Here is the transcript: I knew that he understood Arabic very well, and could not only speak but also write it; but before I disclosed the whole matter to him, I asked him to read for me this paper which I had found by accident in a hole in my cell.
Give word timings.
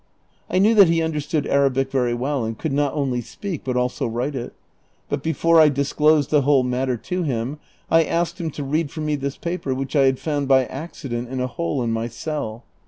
I 0.49 0.57
knew 0.57 0.73
that 0.73 0.87
he 0.89 1.03
understood 1.03 1.45
Arabic 1.45 1.91
very 1.91 2.15
well, 2.15 2.43
and 2.43 2.57
could 2.57 2.71
not 2.73 2.95
only 2.95 3.21
speak 3.21 3.63
but 3.63 3.77
also 3.77 4.07
write 4.07 4.33
it; 4.33 4.55
but 5.09 5.21
before 5.21 5.61
I 5.61 5.69
disclosed 5.69 6.31
the 6.31 6.41
whole 6.41 6.63
matter 6.63 6.97
to 6.97 7.21
him, 7.21 7.59
I 7.91 8.03
asked 8.05 8.41
him 8.41 8.49
to 8.49 8.63
read 8.63 8.89
for 8.89 9.01
me 9.01 9.15
this 9.15 9.37
paper 9.37 9.75
which 9.75 9.95
I 9.95 10.05
had 10.05 10.17
found 10.17 10.47
by 10.47 10.65
accident 10.65 11.29
in 11.29 11.39
a 11.39 11.45
hole 11.45 11.83
in 11.83 11.91
my 11.91 12.07
cell. 12.07 12.63